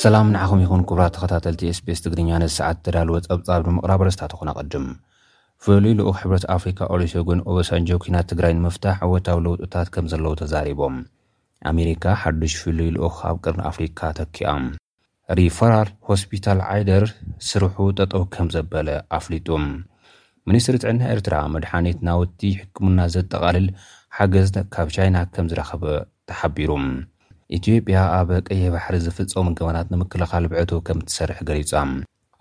ሰላም 0.00 0.26
ንዓኸም 0.34 0.60
ይኹን 0.64 0.82
ክቡራት 0.88 1.12
ተኸታተልቲ 1.16 1.60
sps 1.76 1.98
ትግርኛ 2.04 2.30
ነዚ 2.42 2.50
ሰዓት 2.60 2.78
ዘዳልዎ 2.86 3.16
ጸብጻብ 3.26 3.60
ንምቕራብ 3.68 4.00
ርስታት 4.06 4.32
ኹነ 4.38 4.48
ቐድም 4.58 4.86
ፍሉዩልኡኽ 5.64 6.16
ሕብረት 6.22 6.44
ኣፍሪካ 6.56 6.78
ኦሊሶዮ 6.94 7.22
ግን 7.28 7.38
ኦበሳንጆ 7.50 7.88
ኪናት 8.04 8.26
ትግራይ 8.32 8.52
ንምፍታሕ 8.58 8.96
ዕወታዊ 9.06 9.38
ለውጡታት 9.46 9.88
ከም 9.94 10.08
ዘለዉ 10.12 10.32
ተዛሪቦም 10.42 10.96
ኣሜሪካ 11.70 12.04
ሓድሽ 12.22 12.54
ፍሉዩልኡኽ 12.64 13.16
ኣብ 13.28 13.38
ቅርን 13.44 13.62
ኣፍሪካ 13.70 14.00
ተክኣም 14.18 14.66
ሪፈራር 15.40 15.90
ሆስፒታል 16.10 16.60
ዓይደር 16.72 17.06
ስርሑ 17.50 17.86
ጠጠው 18.00 18.24
ከም 18.34 18.50
ዘበለ 18.56 18.90
ኣፍሊጡም 19.20 19.64
ሚኒስትሪ 20.50 20.74
ጥዕና 20.84 21.00
ኤርትራ 21.14 21.36
መድሓኒት 21.56 22.00
ናውቲ 22.10 22.42
ሕክምና 22.60 22.98
ዘጠቓልል 23.16 23.68
ሓገዝ 24.18 24.50
ካብ 24.76 24.90
ቻይና 24.98 25.16
ከም 25.36 25.48
ዝረኸበ 25.52 25.82
ተሓቢሩ 26.30 26.70
ኢትዮጵያ 27.56 27.96
ኣብ 28.18 28.28
ቀየ 28.46 28.62
ባሕሪ 28.74 28.94
ዝፍፀሙ 29.02 29.44
ግበናት 29.58 29.88
ንምክልኻል 29.92 30.44
ብዕቶ 30.52 30.70
ከም 30.86 31.00
ትሰርሕ 31.08 31.38
ገሊፃ 31.48 31.72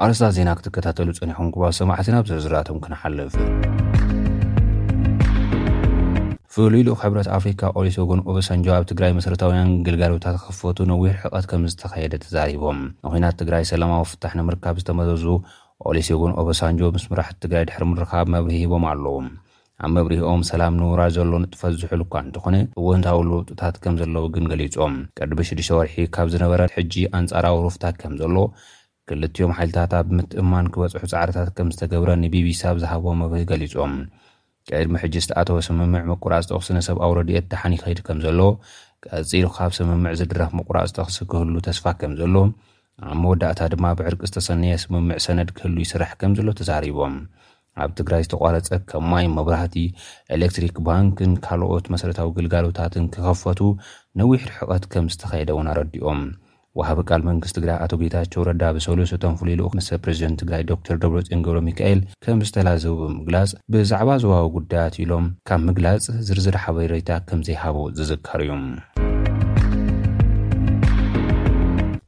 ኣርስታት 0.04 0.34
ዜና 0.38 0.50
ክትከታተሉ 0.60 1.10
ፀኒኹም 1.18 1.50
ጉባኣ 1.56 1.70
ሰማዕት 1.80 2.08
ናብ 2.16 2.26
ስርዝዳቶም 2.30 2.80
ክንሓልፍ 2.86 3.36
ፍሉዩሉ 6.56 6.88
ሕብረት 7.04 7.30
ኣፍሪካ 7.38 7.62
ኦሊሶ 7.82 7.98
ጎን 8.10 8.24
ኦበሳንጆ 8.32 8.66
ኣብ 8.78 8.84
ትግራይ 8.92 9.14
መሰረታውያን 9.20 9.72
ግልጋሎታት 9.86 10.36
ክክፈቱ 10.44 10.78
ነዊሕ 10.94 11.14
ዕቐት 11.28 11.46
ከም 11.54 11.66
ዝተኸየደ 11.74 12.14
ተዛሪቦም 12.26 12.80
ንኮናት 13.06 13.38
ትግራይ 13.42 13.64
ሰላማዊ 13.74 14.04
ፍታሕ 14.14 14.34
ንምርካብ 14.42 14.76
ዝተመዘዙ 14.84 15.26
ኦሊሶ 15.92 16.10
ጎን 16.24 16.34
ኦበሳንጆ 16.44 16.82
ምስ 16.98 17.06
ምራሕቲ 17.14 17.38
ትግራይ 17.46 17.66
ድሕሪ 17.70 17.84
ምርካብ 17.94 18.28
መብርሂ 18.36 18.58
ሂቦም 18.66 18.84
ኣለዉ 18.94 19.16
ኣብ 19.84 19.92
መብሪሂኦም 19.96 20.42
ሰላም 20.50 20.74
ንውራድ 20.80 21.12
ዘሎ 21.16 21.32
ንጥፈት 21.44 21.74
ዝሑሉ 21.80 22.02
እኳ 22.06 22.14
እንትኾነ 22.26 22.56
እወንታዊሉውብጡታት 22.82 23.76
ከም 23.84 23.96
ዘለዉ 24.02 24.24
ግን 24.36 24.46
ገሊፆም 24.52 24.94
ቅድሚ 25.18 25.40
ሽዱሽ 25.50 25.70
ወርሒ 25.78 25.96
ካብ 26.16 26.28
ዝነበረ 26.34 26.62
ሕጂ 26.76 26.94
ኣንጻራዊ 27.20 27.58
ሩፍታት 27.66 27.96
ከም 28.02 28.14
ዘሎ 28.22 28.38
ክልትዮም 29.10 29.52
ሓይልታት 29.58 29.92
ኣብብ 29.98 30.12
ምትእማን 30.18 30.70
ክበጽሑ 30.76 30.98
ፃዕርታት 31.14 31.50
ከም 31.58 31.68
ዝተገብረ 31.74 32.10
ንቢቢሲ 32.24 32.62
ኣብ 32.70 32.78
ዝሃቦ 32.84 33.06
መብሂ 33.22 33.42
ገሊፆም 33.52 33.94
ቅድሚ 34.70 34.94
ሕጂ 35.04 35.16
ዝተኣተወ 35.26 35.60
ስምምዕ 35.68 36.04
መቁራስጠኣኽስነሰብ 36.12 36.98
ኣውረድኤት 37.08 37.46
ድሓኒ 37.52 37.74
ይኸይድ 37.80 38.00
ከም 38.08 38.22
ዘሎ 38.26 38.40
ቀፂሉ 39.08 39.46
ካብ 39.58 39.72
ስምምዕ 39.80 40.14
ዝድራፍ 40.22 40.54
መቁራፅተኽሲ 40.60 41.18
ክህሉ 41.34 41.54
ተስፋ 41.68 41.84
ከም 42.04 42.14
ዘሎ 42.22 42.36
ኣብ 43.10 43.18
መወዳእታ 43.24 43.60
ድማ 43.74 43.86
ብሕርቂ 44.00 44.22
ዝተሰነየ 44.32 44.76
ስምምዕ 44.86 45.18
ሰነድ 45.28 45.50
ክህሉ 45.60 45.76
ይስራሕ 45.88 46.12
ከም 46.22 46.34
ዘሎ 46.40 46.48
ተዛሪቦም 46.62 47.16
ኣብ 47.84 47.92
ትግራይ 48.00 48.22
ዝተቋረፀ 48.26 48.68
ከ 48.90 48.94
ማይ 49.12 49.26
መብራህቲ 49.38 49.76
ኤሌክትሪክ 50.36 50.76
ባንኪን 50.88 51.34
ካልኦት 51.46 51.86
መሰረታዊ 51.94 52.30
ግልጋሎታትን 52.38 53.06
ክከፈቱ 53.16 53.60
ነዊሕ 54.22 54.42
ርሕቀት 54.52 54.86
ከም 54.94 55.08
ዝተኸይደ 55.14 55.50
እውን 55.56 55.70
ኣረዲኦም 55.74 56.22
ውሃቢ 56.80 57.00
ቃል 57.10 57.22
መንግስትቲ 57.28 57.58
ትግራይ 57.60 57.78
ኣቶ 57.84 57.92
ጌታቸው 58.02 58.42
ረዳ 58.48 58.64
ብሰለሶቶንፍሉሉ 58.78 59.62
ሰ 59.88 60.00
ፕሬዚደንት 60.06 60.40
ትግራይ 60.42 60.64
ዶተር 60.72 60.98
ደብሎፅዮን 61.04 61.44
ገብሮ 61.46 61.60
ሚካኤል 61.70 62.02
ከም 62.26 62.42
ዝተላዘቡ 62.48 62.96
ብምግላፅ 63.04 63.52
ብዛዕባ 63.76 64.10
ዝዋቢ 64.24 64.48
ጉዳያት 64.58 64.98
ኢሎም 65.06 65.28
ካብ 65.50 65.62
ምግላፅ 65.70 66.08
ዝርዝር 66.30 66.58
ሓበሬታ 66.66 67.12
ከም 67.32 67.42
ዘይሃቡ 67.50 67.80
ዝዝከር 68.00 68.44
እዩ 68.48 68.52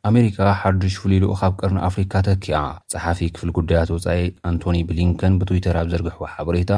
ኣሜሪካ 0.07 0.39
ሓዱሽ 0.59 0.93
ፍሉይ 1.01 1.19
ልኡ 1.21 1.31
ኣብ 1.45 1.53
ቅርኒ 1.59 1.77
ኣፍሪካ 1.87 2.13
ተኪያ 2.27 2.57
ፀሓፊ 2.91 3.19
ክፍል 3.35 3.49
ጉዳያት 3.57 3.89
ወፃኢ 3.95 4.19
ኣንቶኒ 4.49 4.77
ብሊንከን 4.89 5.33
ብትዊተር 5.39 5.77
ኣብ 5.79 5.87
ዘርግሕዎ 5.93 6.25
ሓበሬታ 6.33 6.71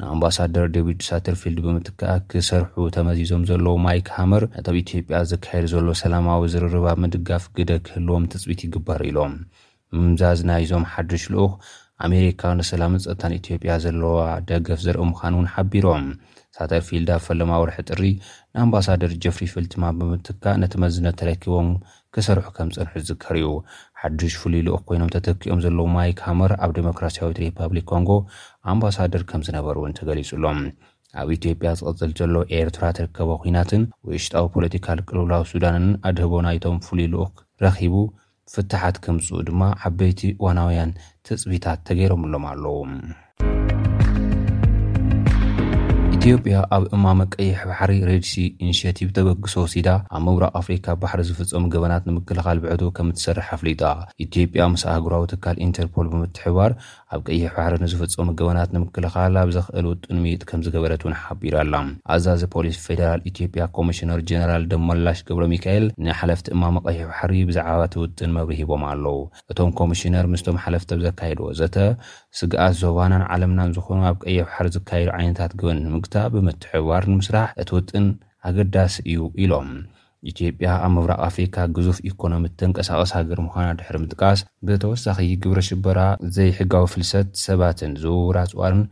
ንኣምባሳደር 0.00 0.66
ደቪድ 0.74 0.98
ሳተርፊልድ 1.08 1.58
ብምጥክኣ 1.66 2.08
ክሰርሑ 2.30 2.74
ተመዚዞም 2.96 3.42
ዘለዎ 3.50 3.74
ማይክ 3.86 4.08
ሃመር 4.16 4.44
ነቲ 4.54 4.66
ኣብ 4.74 4.78
ኢትዮጵያ 4.82 5.20
ዝካየድ 5.32 5.66
ዘሎ 5.74 5.86
ሰላማዊ 6.02 6.42
ዝርርባብ 6.54 6.98
ምድጋፍ 7.06 7.46
ግደ 7.58 7.72
ክህልዎም 7.88 8.28
ትፅቢት 8.34 8.62
ይግበር 8.66 9.02
ኢሎም 9.10 9.34
ምምዛዝ 9.98 10.40
ናይዞም 10.50 10.86
ሓዱሽ 10.94 11.24
ልኡኽ 11.34 11.52
ኣሜሪካ 12.08 12.42
ንሰላምን 12.58 13.02
ፀጥታን 13.06 13.36
ኢትዮጵያ 13.40 13.72
ዘለዋ 13.86 14.18
ደገፍ 14.50 14.80
ዘርኢ 14.88 15.04
ምዃን 15.12 15.34
እውን 15.36 15.48
ሓቢሮም 15.54 16.04
ሳተርፊልድ 16.56 17.08
ኣብ 17.16 17.22
ፈለማውርሒ 17.26 17.76
ጥሪ 17.90 18.02
ንኣምባሳደር 18.54 19.12
ጀፍሪ 19.24 19.44
ፍልትማ 19.54 19.82
ብምጥካ 19.98 20.44
ነቲ 20.62 20.74
መዝነት 20.84 21.16
ተረኪቦም 21.20 21.68
ክሰርሑ 22.16 22.44
ከም 22.56 22.68
ፀንሑ 22.74 22.90
ዝዝከር 23.06 23.34
እዩ 23.40 23.48
ሓዱሽ 24.00 24.34
ፍሉይ 24.42 24.62
ልኡክ 24.66 24.82
ኮይኖም 24.88 25.10
ተተኪኦም 25.14 25.60
ዘለዎ 25.64 25.84
ማይ 25.94 26.10
ካመር 26.20 26.52
ኣብ 26.64 26.70
ዴሞክራስያዊት 26.78 27.38
ሪፓብሊክ 27.44 27.86
ኮንጎ 27.92 28.10
ኣምባሳደር 28.72 29.22
ከም 29.30 29.40
ዝነበሩ 29.48 29.76
እውን 29.82 29.96
ተገሊፁሎም 29.98 30.58
ኣብ 31.22 31.28
ኢትዮጵያ 31.36 31.68
ዝቕፅል 31.80 32.10
ዘሎ 32.20 32.34
ኤርትራ 32.60 32.84
ትርከቦ 33.00 33.28
ኩናትን 33.44 33.82
ውእሽጣዊ 34.08 34.46
ፖለቲካል 34.56 34.98
ቅልውላዊ 35.08 35.42
ሱዳንን 35.52 35.86
ኣድህቦ 36.10 36.34
ናይቶም 36.48 36.78
ፍሉይ 36.88 37.08
ልኡክ 37.14 37.34
ረኪቡ 37.66 37.94
ፍትሓት 38.54 38.98
ክምፅኡ 39.04 39.38
ድማ 39.48 39.62
ዓበይቲዋናውያን 39.88 40.92
ትፅቢታት 41.28 41.80
ተገይሮምሎም 41.88 42.44
ኣለዉ 42.52 42.76
ኢትዮ 46.18 46.36
ያ 46.52 46.60
ኣብ 46.76 46.84
እማ 46.96 47.04
መቀይሕ 47.18 47.58
ባሕሪ 47.70 47.92
ሬድሲ 48.08 48.32
ኢንሽቲቭ 48.66 49.08
ተበግሶ 49.16 49.54
ሲዳ 49.72 49.88
ኣብ 50.16 50.22
ምብራቅ 50.26 50.48
ኣፍሪካ 50.60 50.86
ባሕሪ 51.02 51.20
ዝፍፀሙ 51.28 51.64
ገበናት 51.74 52.02
ንምክልኻል 52.08 52.58
ብዕ 52.62 52.88
ከም 52.96 53.08
ትሰርሕ 53.16 53.48
ኣፍሊጣ 53.56 53.82
ኢትዮጵያ 54.24 54.62
ምስ 54.72 54.82
ኣህግራዊ 54.92 55.22
ትካል 55.32 55.58
ኢንተርፖል 55.66 56.06
ብምትሕባር 56.12 56.72
ኣብ 57.16 57.20
ቀይሕ 57.28 57.46
ባሕሪ 57.58 57.76
ንዝፍፀሙ 57.84 58.26
ገበናት 58.40 58.72
ንምክልኻል 58.76 59.36
ኣብ 59.42 59.52
ዘክእል 59.56 59.86
ውጡን 59.90 60.18
ምይጥ 60.24 60.42
ከም 60.48 60.64
ዝገበረት 60.64 61.04
እውን 61.04 61.14
ሓቢሩ 61.22 61.54
ኣላ 61.62 61.74
ኣዛዚ 62.14 62.42
ፖሊስ 62.54 62.80
ፌደራል 62.86 63.22
ኢትዮጵያ 63.32 63.62
ኮሚሽነር 63.78 64.18
ጀነራል 64.30 64.66
ደመላሽ 64.72 65.20
ገብረ 65.30 65.46
ሚካኤል 65.54 65.86
ንሓለፍቲ 66.08 66.46
እማ 66.58 66.64
መቀይሕ 66.78 67.00
ባሕሪ 67.12 67.32
ብዛዕባ 67.52 67.80
ትውጥን 67.96 68.34
መብሪ 68.38 68.56
ሂቦም 68.62 68.84
ኣለው 68.90 69.20
እቶም 69.54 69.72
ኮሚሽነር 69.82 70.26
ምስቶም 70.34 70.60
ሓለፍቲ 70.66 70.90
ኣብዘካየድ 70.98 71.38
ወዘተ 71.46 71.78
ስግኣት 72.40 72.76
ዞባናን 72.82 73.24
ዓለምናን 73.36 73.72
ዝኾኑ 73.78 74.02
ኣብ 74.12 74.18
ቀይሕ 74.26 74.42
ባሕሪ 74.50 74.68
ዝካየዱ 74.78 75.08
ዓይነታት 75.20 75.54
ግበን 75.62 75.80
ንምግ 75.86 76.04
ብምትሕዋር 76.34 77.02
ንምስራሕ 77.12 77.48
እቲ 77.62 77.70
ውጥን 77.78 78.06
ኣገዳሲ 78.48 78.94
እዩ 79.12 79.20
ኢሎም 79.44 79.70
ኢትዮጵያ 80.30 80.68
ኣብ 80.84 80.90
ምብራቅ 80.94 81.18
ኣፍሪካ 81.26 81.56
ግዙፍ 81.74 81.98
ኢኮኖም 82.08 82.44
ተንቀሳቀስ 82.60 83.10
ሃገር 83.16 83.40
ምዃና 83.46 83.66
ድሕሪ 83.80 83.96
ምጥቃስ 84.04 84.40
ብተወሳኺ 84.68 85.18
ግብሪ 85.42 85.60
ሽበራ 85.66 85.98
ዘይሕጋዊ 86.36 86.84
ፍልሰት 86.92 87.28
ሰባትን 87.44 87.92
ዝውውራ 88.02 88.38
ፅዋርን 88.52 88.82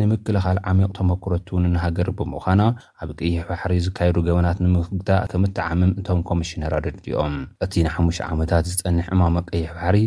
ንምክልኻል 0.00 0.58
ዓሚቅ 0.70 0.88
ተመክረት 0.98 1.46
ውን 1.54 1.64
ንሃገር 1.74 2.08
ብምዃና 2.18 2.62
ኣብ 3.04 3.10
ቅይሕ 3.20 3.36
ባሕሪ 3.48 3.72
ዝካየዱ 3.86 4.16
ገበናት 4.28 4.58
ንምግታእ 4.66 5.24
ከም 5.32 5.44
ተዓምም 5.58 5.92
እቶም 6.02 6.20
ኮሚሽነር 6.30 6.74
ኣደድጊኦም 6.78 7.36
እቲ 7.66 7.74
ንሓሙሽ 7.86 8.18
ዓመታት 8.30 8.64
ዝፀንሕ 8.72 9.08
እማሞ 9.16 9.36
ቀይሕ 9.50 9.70
ባሕሪ 9.78 9.98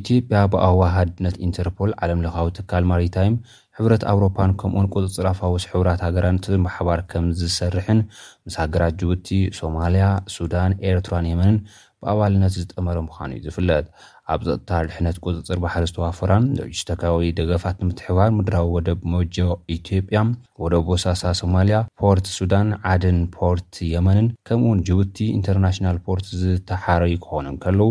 ኢትዮጵያ 0.00 0.42
ብኣዋሃድነት 0.54 1.36
ኢንተርፖል 1.48 1.92
ዓለም 2.04 2.22
ለካዊ 2.26 2.48
ትካል 2.60 2.86
ማርታይም 2.92 3.36
ሕብረት 3.76 4.02
ኣብሮፓን 4.10 4.50
ከምኡውን 4.60 4.88
ቁፅፅር 4.94 5.26
ኣፋወስ 5.32 5.64
ሕብራት 5.70 6.00
ሃገራን 6.06 6.38
እቲማሕባር 6.40 7.00
ከም 7.10 7.26
ዝሰርሕን 7.40 8.00
ምስ 8.46 8.54
ሃገራት 8.62 8.94
ጅቡቲ 9.00 9.28
ሶማልያ 9.58 10.06
ሱዳን 10.34 10.72
ኤርትራን 10.88 11.28
የመንን 11.30 11.56
ብኣባልነት 12.02 12.52
ዝጠመረ 12.60 12.98
ምኳኑ 13.06 13.30
እዩ 13.38 13.42
ዝፍለጥ 13.46 13.84
ኣብ 14.32 14.40
ዘጥታ 14.48 14.70
ድሕነት 14.88 15.16
ቁፅፅር 15.24 15.58
ባሕሪ 15.64 15.84
ዝተዋፈራን 15.90 16.44
ንዕጅተካባቢ 16.58 17.28
ደገፋት 17.40 17.76
ንምትሕባር 17.82 18.30
ምድራዊ 18.38 18.68
ወደብ 18.76 19.00
መጆ 19.14 19.36
ኢትዮጵያ 19.76 20.20
ወደብ 20.64 20.84
ቦሳሳ 20.90 21.22
ሶማልያ 21.42 21.78
ፖርት 22.02 22.28
ሱዳን 22.38 22.68
ዓድን 22.92 23.20
ፖርት 23.36 23.72
የመንን 23.94 24.28
ከምኡውን 24.50 24.82
ጅቡቲ 24.88 25.18
ኢንተርናሽናል 25.38 26.00
ፖርት 26.08 26.28
ዝተሓረይ 26.42 27.16
ክኾኑን 27.26 27.56
ከለዉ 27.64 27.90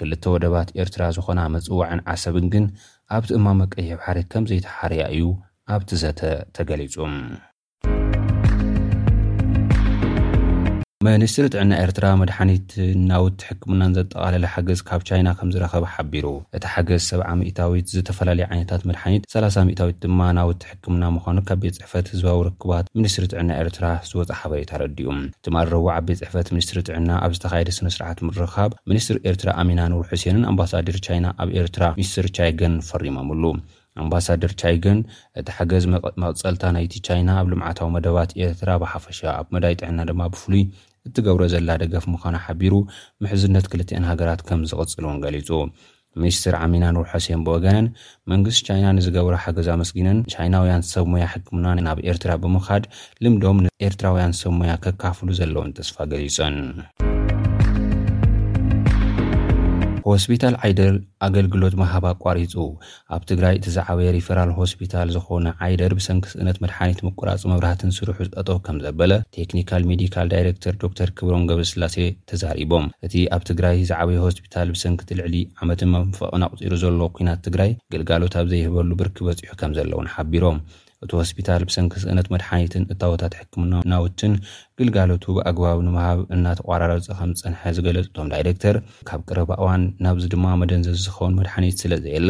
ክልተ 0.00 0.24
ወደባት 0.36 0.68
ኤርትራ 0.82 1.02
ዝኮና 1.18 1.40
መፅዋዕን 1.54 2.02
ዓሰብን 2.12 2.46
ግን 2.52 2.66
ኣብቲ 3.16 3.30
እማ 3.36 3.46
መቀየብ 3.60 4.00
ሓደት 4.06 4.26
ከምዘይተሓርያ 4.32 5.02
እዩ 5.14 5.22
ኣብቲ 5.74 5.90
ዘተ 6.02 6.20
ተገሊጹ 6.56 6.94
ሚኒስትሪ 11.06 11.44
ጥዕና 11.52 11.72
ኤርትራ 11.82 12.06
መድሓኒት 12.20 12.70
ናውቲ 13.10 13.38
ሕክምናን 13.50 13.92
ዘጠቃለለ 13.98 14.46
ሓገዝ 14.54 14.80
ካብ 14.88 15.02
ቻይና 15.08 15.28
ከምዝረኸብ 15.38 15.84
ሓቢሩ 15.92 16.26
እቲ 16.56 16.64
ሓገዝ 16.72 17.00
ሰብ 17.10 17.20
ታዊት 17.58 17.86
ዝተፈላለዩ 17.94 18.44
ዓይነታት 18.50 18.82
መድሓኒት 18.90 19.22
3ላ0ታዊት 19.34 19.96
ድማ 20.02 20.20
ናውቲ 20.38 20.60
ሕክምና 20.70 21.04
ምዃኑ 21.14 21.38
ካብ 21.50 21.60
ቤት 21.62 21.76
ፅሕፈት 21.82 22.08
ህዝባዊ 22.14 22.36
ርክባት 22.48 22.90
ሚኒስትሪ 22.98 23.24
ጥዕና 23.34 23.48
ኤርትራ 23.62 23.86
ዝወፅእ 24.10 24.38
ሓበሬታ 24.40 24.72
ረዲኡ 24.82 25.08
ትማል 25.48 25.70
ረዎዕ 25.74 25.88
ኣብ 26.00 26.04
ቤት 26.10 26.20
ፅሕፈት 26.22 26.50
ምኒስትሪ 26.56 26.78
ጥዕና 26.88 27.08
ኣብ 27.24 27.32
ዝተካየደ 27.38 27.72
ስነስርዓት 27.78 28.20
ምርካብ 28.28 28.70
ሚኒስትሪ 28.92 29.16
ኤርትራ 29.32 29.48
ኣሚና 29.62 29.80
ንብር 29.94 30.06
ሕሴንን 30.12 30.44
ኣምባሳድር 30.52 30.98
ቻይና 31.08 31.26
ኣብ 31.44 31.48
ኤርትራ 31.62 31.82
ሚስትር 32.02 32.28
ቻይገን 32.40 32.76
ፈሪሞምሉ 32.90 33.44
ኣምባሳድር 34.02 34.52
ቻይገን 34.60 34.98
እቲ 35.40 35.48
ሓገዝ 35.56 35.84
መቅፀልታ 35.94 36.64
ናይቲ 36.76 36.94
ቻይና 37.08 37.30
ኣብ 37.40 37.48
ልምዓታዊ 37.54 37.90
መደባት 37.98 38.30
ኤርትራ 38.44 38.70
ብሓፈሻ 38.84 39.20
ኣብ 39.38 39.48
መዳይ 39.56 39.74
ጥዕና 39.80 39.98
ድማ 40.12 40.20
ብፍሉይ 40.34 40.62
እትገብሮ 41.08 41.42
ዘላ 41.54 41.68
ደገፍ 41.82 42.04
ምዃኑ 42.12 42.34
ሓቢሩ 42.46 42.74
ምሕዝነት 43.24 43.66
ክልትአን 43.72 44.04
ሃገራት 44.10 44.40
ከም 44.48 44.60
ዝቕፅልን 44.70 45.18
ገሊፁ 45.24 45.48
ሚኒስትር 46.20 46.54
ዓሚና 46.62 46.84
ንሕ 46.94 47.04
ሕሴን 47.14 47.40
ብወገነን 47.46 47.86
መንግስቲ 48.32 48.62
ቻይና 48.68 48.86
ንዝገብረ 48.96 49.34
ሓገዝ 49.44 49.68
ኣመስጊነን 49.74 50.20
ቻይናውያን 50.34 50.84
ሰብ 50.92 51.06
ሙያ 51.12 51.26
ሕክምና 51.34 51.66
ናብ 51.86 52.00
ኤርትራ 52.10 52.30
ብምኻድ 52.44 52.86
ልምዶም 53.26 53.60
ንኤርትራውያን 53.66 54.34
ሰብ 54.42 54.52
ሙያ 54.60 54.74
ከካፍሉ 54.86 55.30
ዘለውን 55.40 55.72
ተስፋ 55.78 55.96
ገሊጹን 56.12 56.56
ሆስፒታል 60.08 60.54
ዓይደር 60.66 60.94
ኣገልግሎት 61.26 61.74
መሃብ 61.80 62.04
ኣቋሪፁ 62.14 62.54
ኣብ 63.14 63.22
ትግራይ 63.30 63.54
እቲ 63.58 63.66
ዛዕበየ 63.76 64.10
ሪፈራል 64.16 64.50
ሆስፒታል 64.58 65.08
ዝኾነ 65.16 65.46
ዓይደር 65.66 65.92
ብሰንኪ 65.98 66.24
ስእነት 66.32 66.58
መድሓኒት 66.64 67.00
ምቁራፂ 67.06 67.42
መብራህትን 67.52 67.94
ስርሑ 67.96 68.16
ዝጠጠ 68.28 68.48
ከም 68.66 68.78
ዘበለ 68.84 69.12
ቴክኒካል 69.36 69.84
ሜዲካል 69.90 70.26
ዳይረክተር 70.34 70.74
ዶክተር 70.84 71.10
ክብሮን 71.18 71.46
ገብሪ 71.50 71.66
ስላሴ 71.72 71.96
ተዛሪቦም 72.32 72.86
እቲ 73.08 73.14
ኣብ 73.36 73.44
ትግራይ 73.50 73.76
ዝዕበየ 73.90 74.24
ሆስፒታል 74.28 74.70
ብሰንኪትልዕሊ 74.76 75.36
ዓመትን 75.64 75.92
መንፈቕን 75.96 76.46
ኣቕፂሩ 76.48 76.74
ዘሎ 76.84 77.00
ኩናት 77.18 77.42
ትግራይ 77.48 77.72
ግልጋሎት 77.94 78.36
ኣብ 78.42 78.48
ዘይህበሉ 78.54 78.90
ብርክብ 79.02 79.26
በፂሑ 79.30 79.50
ከም 79.62 79.74
ዘለዉን 79.78 80.08
ሓቢሮም 80.16 80.58
እቲ 81.04 81.12
ሆስፒታል 81.20 81.62
ብሰንኪስእነት 81.68 82.26
መድሓኒትን 82.32 82.82
እታወታ 82.92 83.22
ትሕክምና 83.32 83.74
እናውትን 83.84 84.32
ግልጋሎቱ 84.78 85.24
ብኣግባብ 85.36 85.78
ንምሃብ 85.86 86.18
እናተቋራረፀ 86.36 87.06
ከምዝፀንሐ 87.20 87.60
ዝገለፅ 87.76 88.06
እቶም 88.08 88.28
ዳይረክተር 88.32 88.76
ካብ 89.10 89.20
ቅረባ 89.28 89.50
እዋን 89.60 89.84
ናብዚ 90.06 90.24
ድማ 90.34 90.46
መደንዘ 90.62 90.88
ዝኸውን 91.04 91.36
መድሓኒት 91.40 91.78
ስለ 91.84 91.94
ዘየኣለ 92.06 92.28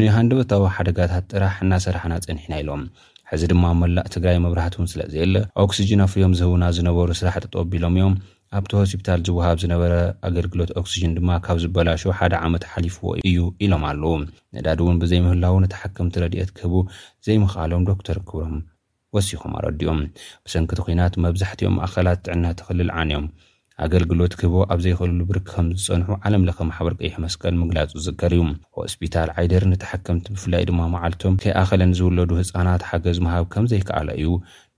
ንሃንደበታዊ 0.00 0.64
ሓደጋታት 0.76 1.26
ጥራሕ 1.34 1.56
እናሰራሕና 1.66 2.14
ፀኒሕና 2.28 2.54
ኢሎም 2.62 2.84
ሕዚ 3.32 3.42
ድማ 3.54 3.64
መላእ 3.82 4.06
ትግራይ 4.16 4.38
መብራህቲ 4.46 4.74
እውን 4.78 4.90
ስለ 4.94 5.02
ዘየኣለ 5.14 5.36
ኦክስጅና 5.64 6.02
ፍዮም 6.14 6.34
ዝህቡና 6.42 6.64
ዝነበሩ 6.78 7.10
ስራሕ 7.22 7.36
ጥጠወቢሎም 7.44 7.94
እዮም 7.98 8.16
ኣብቲ 8.58 8.72
ሆስፒታል 8.80 9.20
ዝውሃብ 9.26 9.56
ዝነበረ 9.62 9.92
ኣገልግሎት 10.26 10.70
ኦክስጅን 10.80 11.14
ድማ 11.18 11.30
ካብ 11.44 11.58
ዝበላሾ 11.62 12.02
ሓደ 12.18 12.34
ዓመት 12.46 12.64
ሓሊፍዎ 12.72 13.08
እዩ 13.28 13.38
ኢሎም 13.64 13.84
ኣለው 13.90 14.12
ነዳድ 14.56 14.80
እውን 14.84 14.98
ብዘይምህላው 15.02 15.54
ንተሓከምቲ 15.64 16.14
ረድኤት 16.24 16.50
ክህቡ 16.58 16.74
ዘይምኽኣሎም 17.26 17.86
ዶክተር 17.90 18.18
ክብሮም 18.28 18.54
ወሲኹም 19.16 19.52
ኣረዲኦም 19.58 19.98
ብሰንኪቲ 20.46 20.78
ኩናት 20.86 21.14
መብዛሕቲኦም 21.24 21.76
ኣኸላት 21.86 22.20
ትዕናት 22.26 22.56
ትኽልል 22.60 22.88
ዓንዮም 23.00 23.26
ኣገልግሎት 23.84 24.32
ክህቦ 24.40 24.56
ኣብ 24.72 24.80
ዘይክእልሉ 24.84 25.20
ብርኪ 25.28 25.46
ከም 25.54 25.68
ዝፀንሑ 25.84 26.08
ዓለም 26.26 26.42
ለከ 26.48 26.58
ማሕበር 26.68 26.94
ቀይሕ 27.00 27.14
መስቀል 27.24 27.54
ምግላፅ 27.60 27.88
ዝዝከር 27.96 28.32
እዩ 28.36 28.42
ሆስፒታል 28.78 29.30
ዓይደር 29.38 29.64
ንተሓከምቲ 29.72 30.26
ብፍላይ 30.34 30.64
ድማ 30.68 30.80
መዓልቶም 30.96 31.36
ከይ 31.42 31.52
ኣኸለን 31.62 31.94
ዝውለዱ 32.00 32.30
ህፃናት 32.40 32.84
ሓገዝ 32.90 33.18
ምሃብ 33.26 33.46
ከም 33.54 33.66
ዘይከኣለ 33.72 34.10
እዩ 34.20 34.28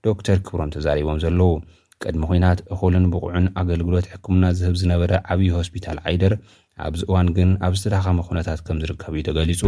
ዶክተር 0.07 0.39
ክብሮም 0.47 0.71
ተዛሪቦም 0.77 1.19
ዘለዉ 1.25 1.51
ቅድሚ 2.05 2.21
ኩናት 2.29 2.59
እኹልን 2.73 3.05
ብቑዑን 3.13 3.45
ኣገልግሎት 3.61 4.05
ሕክምና 4.13 4.43
ዝህብ 4.59 4.75
ዝነበረ 4.81 5.11
ዓብዪ 5.33 5.49
ሆስፒታል 5.57 5.97
ዓይደር 6.09 6.33
ኣብዚ 6.87 7.01
እዋን 7.09 7.27
ግን 7.37 7.49
ኣብ 7.65 7.73
ዝተራኸመ 7.79 8.19
ኩነታት 8.27 8.59
ከምዝርከብ 8.67 9.13
እዩ 9.17 9.21
ተገሊፁ 9.29 9.61